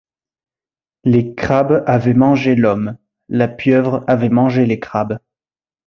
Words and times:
Les 1.03 1.35
crabes 1.35 1.83
avaient 1.85 2.15
mangé 2.15 2.55
l’homme, 2.55 2.97
la 3.29 3.47
pieuvre 3.47 4.03
avait 4.07 4.29
mangé 4.29 4.65
les 4.65 4.79
crabes. 4.79 5.19